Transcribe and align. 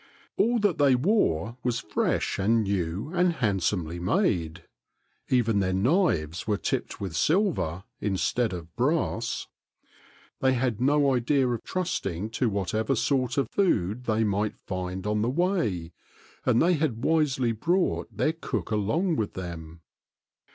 All 0.35 0.57
that 0.57 0.79
they 0.79 0.95
wore 0.95 1.57
was 1.61 1.77
fresh 1.79 2.39
and 2.39 2.63
new 2.63 3.11
and 3.13 3.33
handsomely 3.33 3.99
made. 3.99 4.63
Even 5.29 5.59
their 5.59 5.75
knives 5.75 6.47
were 6.47 6.57
tipped 6.57 6.99
with 6.99 7.15
silver 7.15 7.83
instead 7.99 8.51
of 8.51 8.75
brass. 8.75 9.45
They 10.39 10.53
had 10.53 10.81
no 10.81 10.95
8 10.95 10.97
@t 10.97 10.97
t^t 11.03 11.05
tixUx^ 11.05 11.13
^m 11.13 11.15
idea 11.17 11.47
of 11.49 11.63
trusting 11.63 12.29
to 12.31 12.49
whatever 12.49 12.95
sort 12.95 13.37
of 13.37 13.51
food 13.51 14.05
they 14.05 14.23
might 14.23 14.55
find 14.65 15.05
on 15.05 15.21
the 15.21 15.29
way, 15.29 15.93
and 16.47 16.59
they 16.59 16.73
had 16.73 17.03
wisely 17.03 17.51
brought 17.51 18.11
their 18.17 18.33
cook 18.33 18.71
along 18.71 19.17
with 19.17 19.35
them. 19.35 19.81